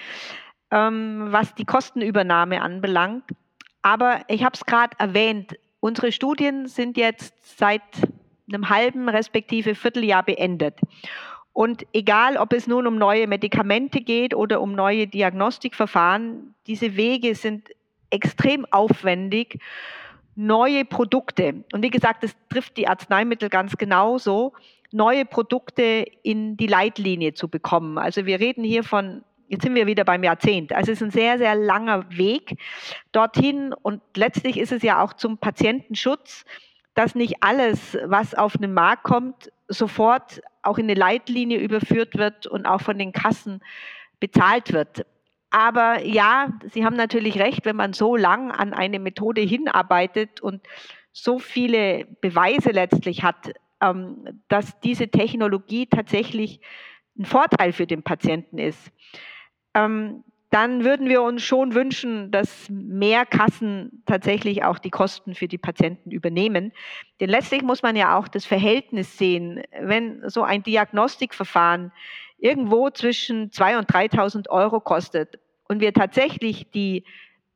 [0.72, 3.24] ähm, was die Kostenübernahme anbelangt.
[3.82, 7.82] Aber ich habe es gerade erwähnt, unsere Studien sind jetzt seit
[8.48, 10.80] einem halben respektive Vierteljahr beendet.
[11.52, 17.34] Und egal, ob es nun um neue Medikamente geht oder um neue Diagnostikverfahren, diese Wege
[17.34, 17.68] sind
[18.10, 19.58] extrem aufwendig.
[20.34, 24.54] Neue Produkte, und wie gesagt, das trifft die Arzneimittel ganz genauso,
[24.92, 27.98] neue Produkte in die Leitlinie zu bekommen.
[27.98, 30.72] Also wir reden hier von Jetzt sind wir wieder beim Jahrzehnt.
[30.72, 32.56] Also es ist ein sehr, sehr langer Weg
[33.12, 36.46] dorthin und letztlich ist es ja auch zum Patientenschutz,
[36.94, 42.46] dass nicht alles, was auf den Markt kommt, sofort auch in eine Leitlinie überführt wird
[42.46, 43.60] und auch von den Kassen
[44.20, 45.06] bezahlt wird.
[45.50, 50.62] aber ja, Sie haben natürlich recht, wenn man so lang an eine Methode hinarbeitet und
[51.12, 56.60] so viele Beweise letztlich hat, ähm, dass diese Technologie tatsächlich
[57.18, 58.90] ein Vorteil für den Patienten ist.
[59.74, 65.48] Ähm, dann würden wir uns schon wünschen, dass mehr Kassen tatsächlich auch die Kosten für
[65.48, 66.72] die Patienten übernehmen.
[67.20, 69.62] Denn letztlich muss man ja auch das Verhältnis sehen.
[69.80, 71.90] Wenn so ein Diagnostikverfahren
[72.36, 75.38] irgendwo zwischen 2.000 und 3.000 Euro kostet
[75.68, 77.04] und wir tatsächlich die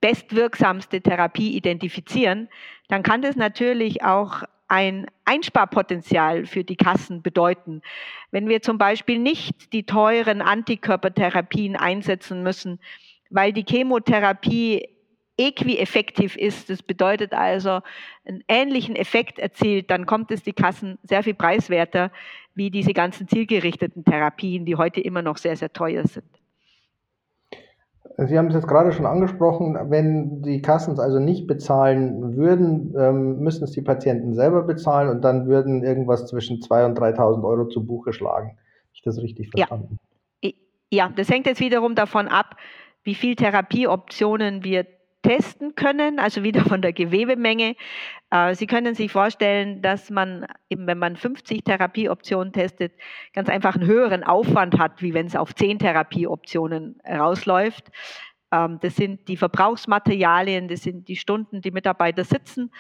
[0.01, 2.49] bestwirksamste Therapie identifizieren,
[2.89, 7.83] dann kann das natürlich auch ein Einsparpotenzial für die Kassen bedeuten.
[8.31, 12.81] Wenn wir zum Beispiel nicht die teuren Antikörpertherapien einsetzen müssen,
[13.31, 14.89] weil die Chemotherapie
[15.39, 17.81] equieffektiv ist, das bedeutet also
[18.25, 22.11] einen ähnlichen Effekt erzielt, dann kommt es die Kassen sehr viel preiswerter
[22.55, 26.25] wie diese ganzen zielgerichteten Therapien, die heute immer noch sehr, sehr teuer sind.
[28.19, 32.95] Sie haben es jetzt gerade schon angesprochen, wenn die Kassen es also nicht bezahlen würden,
[32.99, 37.45] ähm, müssen es die Patienten selber bezahlen und dann würden irgendwas zwischen 2.000 und 3.000
[37.45, 38.49] Euro zu Buche schlagen.
[38.49, 38.59] Habe
[38.95, 39.99] ich das richtig verstanden?
[40.43, 40.51] Ja.
[40.91, 42.57] ja, das hängt jetzt wiederum davon ab,
[43.05, 44.87] wie viele Therapieoptionen wir
[45.27, 47.75] testen können, also wieder von der Gewebemenge.
[48.31, 52.93] Äh, Sie können sich vorstellen, dass man eben, wenn man 50 Therapieoptionen testet,
[53.33, 57.91] ganz einfach einen höheren Aufwand hat, wie wenn es auf 10 Therapieoptionen rausläuft.
[58.53, 62.71] Ähm, das sind die Verbrauchsmaterialien, das sind die Stunden, die Mitarbeiter sitzen,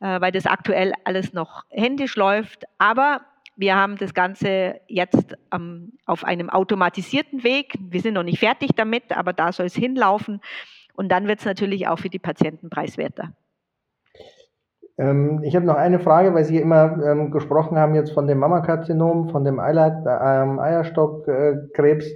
[0.00, 2.64] äh, weil das aktuell alles noch händisch läuft.
[2.78, 3.22] Aber
[3.56, 7.74] wir haben das Ganze jetzt ähm, auf einem automatisierten Weg.
[7.80, 10.40] Wir sind noch nicht fertig damit, aber da soll es hinlaufen.
[10.96, 13.32] Und dann wird es natürlich auch für die Patienten preiswerter.
[14.98, 18.38] Ähm, ich habe noch eine Frage, weil Sie immer ähm, gesprochen haben jetzt von dem
[18.38, 22.06] Mammakarzinom, von dem Eilert, ähm, Eierstockkrebs.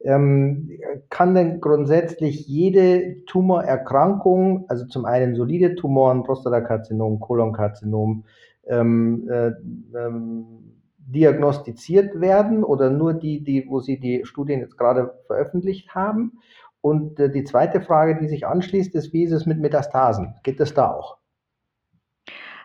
[0.00, 0.70] Ähm,
[1.08, 8.24] kann denn grundsätzlich jede Tumorerkrankung, also zum einen solide Tumoren, Prostatakarzinom, Kolonkarzinom,
[8.66, 9.52] ähm, äh,
[9.98, 10.66] ähm,
[10.98, 16.38] diagnostiziert werden oder nur die, die, wo Sie die Studien jetzt gerade veröffentlicht haben?
[16.86, 20.36] Und äh, die zweite Frage, die sich anschließt, ist, wie ist es mit Metastasen?
[20.44, 21.16] Geht das da auch?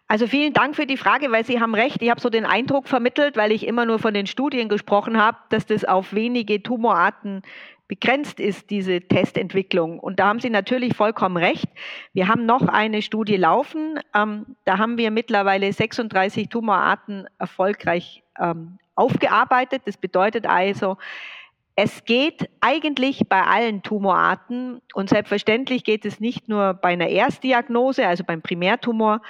[0.08, 2.04] Also vielen Dank für die Frage, weil Sie haben recht.
[2.04, 5.38] Ich habe so den Eindruck vermittelt, weil ich immer nur von den Studien gesprochen habe,
[5.50, 7.42] dass das auf wenige Tumorarten
[7.88, 9.98] begrenzt ist, diese Testentwicklung.
[10.00, 11.66] Und da haben Sie natürlich vollkommen recht.
[12.14, 14.00] Wir haben noch eine Studie laufen.
[14.14, 19.82] Ähm, da haben wir mittlerweile 36 Tumorarten erfolgreich ähm, aufgearbeitet.
[19.86, 20.98] Das bedeutet also,
[21.76, 28.06] es geht eigentlich bei allen Tumorarten und selbstverständlich geht es nicht nur bei einer Erstdiagnose,
[28.06, 29.22] also beim Primärtumor,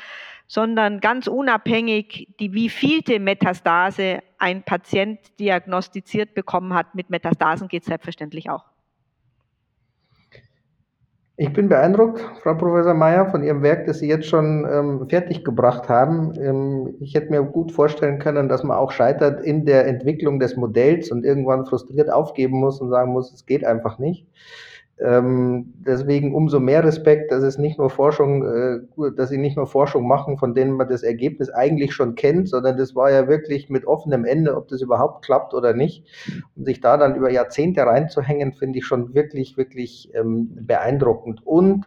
[0.47, 6.95] sondern ganz unabhängig, die wievielte Metastase ein Patient diagnostiziert bekommen hat.
[6.95, 8.70] Mit Metastasen geht es selbstverständlich auch.
[11.37, 15.87] Ich bin beeindruckt, Frau Professor Mayer, von Ihrem Werk, das Sie jetzt schon ähm, fertiggebracht
[15.89, 16.33] haben.
[16.39, 20.55] Ähm, ich hätte mir gut vorstellen können, dass man auch scheitert in der Entwicklung des
[20.55, 24.27] Modells und irgendwann frustriert aufgeben muss und sagen muss, es geht einfach nicht.
[24.99, 28.79] Ähm, deswegen umso mehr Respekt, dass es nicht nur Forschung, äh,
[29.15, 32.77] dass sie nicht nur Forschung machen, von denen man das Ergebnis eigentlich schon kennt, sondern
[32.77, 36.05] das war ja wirklich mit offenem Ende, ob das überhaupt klappt oder nicht.
[36.55, 41.45] Und sich da dann über Jahrzehnte reinzuhängen, finde ich schon wirklich, wirklich ähm, beeindruckend.
[41.45, 41.85] Und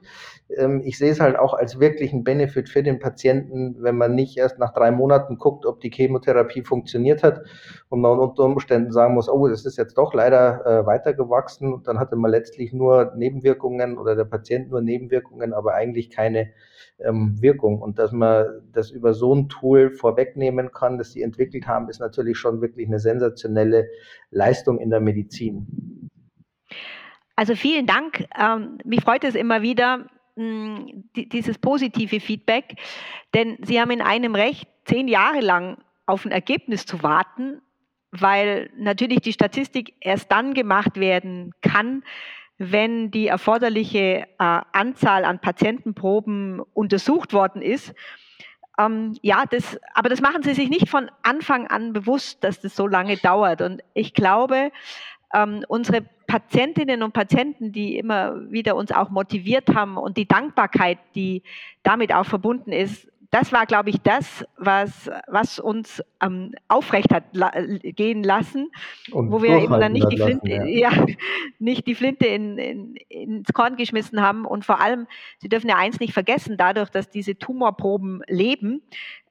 [0.85, 4.59] ich sehe es halt auch als wirklichen Benefit für den Patienten, wenn man nicht erst
[4.59, 7.43] nach drei Monaten guckt, ob die Chemotherapie funktioniert hat
[7.89, 11.73] und man unter Umständen sagen muss, oh, das ist jetzt doch leider äh, weitergewachsen.
[11.73, 16.51] Und dann hatte man letztlich nur Nebenwirkungen oder der Patient nur Nebenwirkungen, aber eigentlich keine
[16.99, 17.81] ähm, Wirkung.
[17.81, 22.01] Und dass man das über so ein Tool vorwegnehmen kann, das sie entwickelt haben, ist
[22.01, 23.89] natürlich schon wirklich eine sensationelle
[24.31, 26.11] Leistung in der Medizin.
[27.37, 28.27] Also vielen Dank.
[28.39, 32.77] Ähm, mich freut es immer wieder, hm, dieses positive Feedback,
[33.35, 37.63] denn Sie haben in einem Recht, zehn Jahre lang auf ein Ergebnis zu warten,
[38.11, 42.05] weil natürlich die Statistik erst dann gemacht werden kann,
[42.59, 47.95] wenn die erforderliche äh, Anzahl an Patientenproben untersucht worden ist.
[48.79, 52.77] Ähm, ja, das, aber das machen Sie sich nicht von Anfang an bewusst, dass das
[52.77, 53.63] so lange dauert.
[53.63, 54.71] Und ich glaube,
[55.35, 60.99] ähm, unsere Patientinnen und Patienten, die immer wieder uns auch motiviert haben und die Dankbarkeit,
[61.15, 61.43] die
[61.83, 67.25] damit auch verbunden ist, das war, glaube ich, das, was, was uns ähm, aufrecht hat
[67.33, 67.51] la
[67.83, 68.71] gehen lassen,
[69.11, 70.93] und wo wir eben dann nicht die Flinte, lassen, ja.
[70.93, 71.07] ja.
[71.59, 74.45] nicht die Flinte in, in, ins Korn geschmissen haben.
[74.45, 75.09] Und vor allem,
[75.39, 78.83] Sie dürfen ja eins nicht vergessen, dadurch, dass diese Tumorproben leben,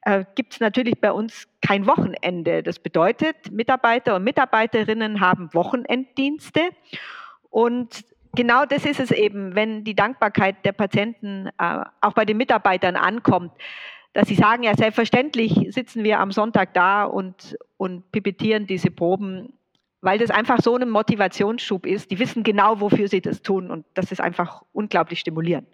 [0.05, 2.63] äh, gibt es natürlich bei uns kein Wochenende.
[2.63, 6.61] Das bedeutet, Mitarbeiter und Mitarbeiterinnen haben Wochenenddienste
[7.49, 8.03] und
[8.35, 12.95] genau das ist es eben, wenn die Dankbarkeit der Patienten äh, auch bei den Mitarbeitern
[12.95, 13.51] ankommt,
[14.13, 19.53] dass sie sagen, ja, selbstverständlich sitzen wir am Sonntag da und, und pipettieren diese Proben,
[20.01, 22.11] weil das einfach so ein Motivationsschub ist.
[22.11, 25.67] Die wissen genau, wofür sie das tun und das ist einfach unglaublich stimulierend.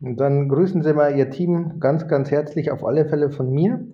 [0.00, 3.86] Und dann grüßen Sie mal Ihr Team ganz, ganz herzlich auf alle Fälle von mir.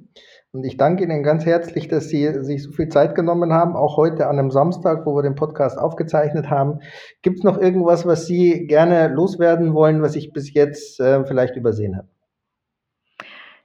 [0.52, 3.96] Und ich danke Ihnen ganz herzlich, dass Sie sich so viel Zeit genommen haben, auch
[3.96, 6.80] heute an einem Samstag, wo wir den Podcast aufgezeichnet haben.
[7.22, 11.54] Gibt es noch irgendwas, was Sie gerne loswerden wollen, was ich bis jetzt äh, vielleicht
[11.54, 12.08] übersehen habe?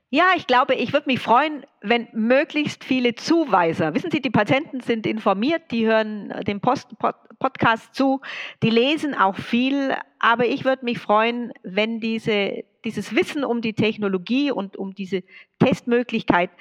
[0.09, 4.79] Ja, ich glaube, ich würde mich freuen, wenn möglichst viele Zuweiser, wissen Sie, die Patienten
[4.79, 8.21] sind informiert, die hören den Post, Pod, Podcast zu,
[8.61, 13.73] die lesen auch viel, aber ich würde mich freuen, wenn diese, dieses Wissen um die
[13.73, 15.23] Technologie und um diese
[15.59, 16.51] Testmöglichkeit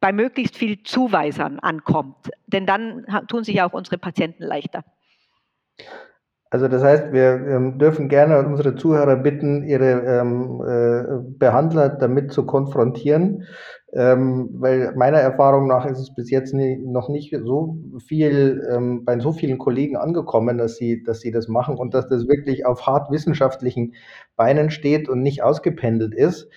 [0.00, 2.30] bei möglichst viel Zuweisern ankommt.
[2.46, 4.84] Denn dann tun sich auch unsere Patienten leichter.
[6.52, 12.32] Also das heißt, wir ähm, dürfen gerne unsere Zuhörer bitten, ihre ähm, äh, Behandler damit
[12.32, 13.44] zu konfrontieren,
[13.92, 19.04] ähm, weil meiner Erfahrung nach ist es bis jetzt nie, noch nicht so viel ähm,
[19.04, 22.66] bei so vielen Kollegen angekommen, dass sie, dass sie das machen und dass das wirklich
[22.66, 23.94] auf hart wissenschaftlichen
[24.34, 26.48] Beinen steht und nicht ausgependelt ist.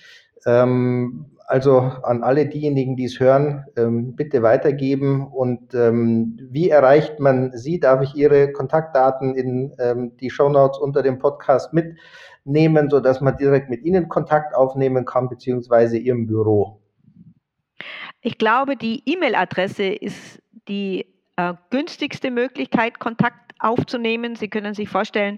[0.48, 5.28] Ähm, also an alle diejenigen, die es hören, ähm, bitte weitergeben.
[5.28, 7.80] Und ähm, wie erreicht man Sie?
[7.80, 13.70] Darf ich Ihre Kontaktdaten in ähm, die Shownotes unter dem Podcast mitnehmen, sodass man direkt
[13.70, 16.82] mit Ihnen Kontakt aufnehmen kann, beziehungsweise Ihrem Büro?
[18.22, 24.36] Ich glaube, die E-Mail-Adresse ist die äh, günstigste Möglichkeit, Kontakt aufzunehmen.
[24.36, 25.38] Sie können sich vorstellen,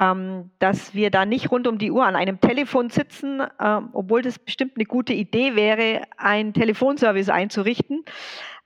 [0.00, 4.22] ähm, dass wir da nicht rund um die Uhr an einem Telefon sitzen, ähm, obwohl
[4.22, 8.04] das bestimmt eine gute Idee wäre, einen Telefonservice einzurichten.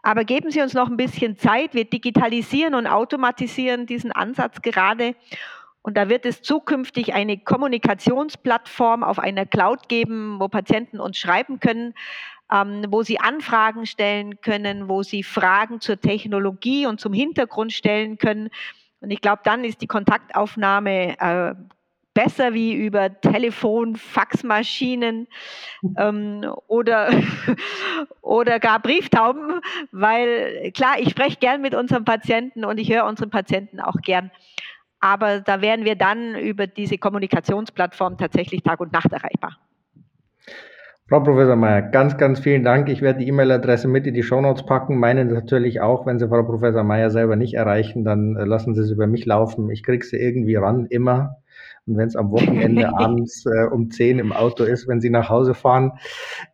[0.03, 1.74] Aber geben Sie uns noch ein bisschen Zeit.
[1.74, 5.14] Wir digitalisieren und automatisieren diesen Ansatz gerade.
[5.80, 11.61] Und da wird es zukünftig eine Kommunikationsplattform auf einer Cloud geben, wo Patienten uns schreiben
[11.61, 11.95] können,
[12.53, 18.18] ähm, wo sie Anfragen stellen können, wo sie Fragen zur Technologie und zum Hintergrund stellen
[18.18, 18.51] können.
[19.03, 21.55] Und ich glaube, dann ist die Kontaktaufnahme äh,
[22.14, 25.26] besser wie über Telefon, Faxmaschinen
[25.96, 27.11] ähm, oder,
[28.20, 33.30] oder gar Brieftauben, weil klar, ich spreche gern mit unseren Patienten und ich höre unseren
[33.30, 34.30] Patienten auch gern.
[35.00, 39.59] Aber da wären wir dann über diese Kommunikationsplattform tatsächlich Tag und Nacht erreichbar.
[41.12, 42.88] Frau Professor Mayer, ganz, ganz vielen Dank.
[42.88, 44.98] Ich werde die E-Mail-Adresse mit in die Shownotes packen.
[44.98, 46.06] Meine natürlich auch.
[46.06, 49.26] Wenn Sie Frau Professor Mayer selber nicht erreichen, dann äh, lassen Sie es über mich
[49.26, 49.68] laufen.
[49.68, 51.41] Ich kriege sie irgendwie ran, immer.
[51.87, 55.28] Und wenn es am Wochenende abends äh, um 10 im Auto ist, wenn Sie nach
[55.28, 55.93] Hause fahren.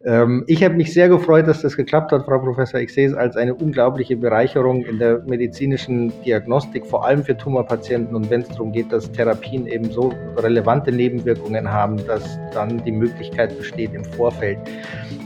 [0.02, 2.80] Ähm, ich habe mich sehr gefreut, dass das geklappt hat, Frau Professor.
[2.80, 8.16] Ich sehe es als eine unglaubliche Bereicherung in der medizinischen Diagnostik, vor allem für Tumorpatienten.
[8.16, 12.92] Und wenn es darum geht, dass Therapien eben so relevante Nebenwirkungen haben, dass dann die
[12.92, 14.58] Möglichkeit besteht, im Vorfeld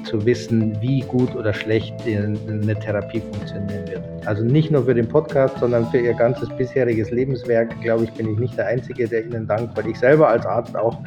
[0.05, 4.03] zu wissen, wie gut oder schlecht eine Therapie funktionieren wird.
[4.27, 8.33] Also nicht nur für den Podcast, sondern für Ihr ganzes bisheriges Lebenswerk, glaube ich, bin
[8.33, 10.99] ich nicht der Einzige, der Ihnen dankt, weil ich selber als Arzt auch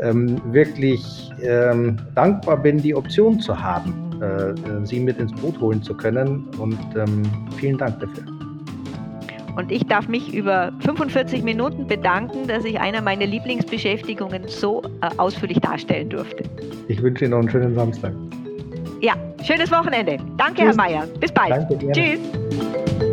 [0.00, 5.82] ähm, wirklich ähm, dankbar bin, die Option zu haben, äh, Sie mit ins Boot holen
[5.82, 6.46] zu können.
[6.58, 7.22] Und ähm,
[7.56, 8.24] vielen Dank dafür.
[9.56, 15.08] Und ich darf mich über 45 Minuten bedanken, dass ich einer meiner Lieblingsbeschäftigungen so äh,
[15.18, 16.44] ausführlich darstellen durfte.
[16.88, 18.12] Ich wünsche Ihnen noch einen schönen Samstag.
[19.00, 20.18] Ja, schönes Wochenende.
[20.36, 20.66] Danke, Tschüss.
[20.66, 21.06] Herr Mayer.
[21.18, 21.50] Bis bald.
[21.50, 23.09] Danke, Tschüss.